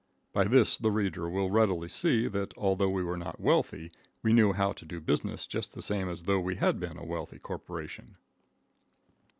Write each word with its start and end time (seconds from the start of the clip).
By 0.33 0.45
this, 0.45 0.79
the 0.79 0.89
reader 0.89 1.29
will 1.29 1.51
readily 1.51 1.87
see 1.87 2.27
that, 2.29 2.57
although 2.57 2.89
we 2.89 3.03
were 3.03 3.19
not 3.19 3.39
wealthy, 3.39 3.91
we 4.23 4.33
knew 4.33 4.51
how 4.51 4.71
to 4.73 4.83
do 4.83 4.99
business 4.99 5.45
just 5.45 5.75
the 5.75 5.83
same 5.83 6.09
as 6.09 6.23
though 6.23 6.39
we 6.39 6.55
had 6.55 6.79
been 6.79 6.97
a 6.97 7.05
wealthy 7.05 7.37
corporation. 7.37 8.17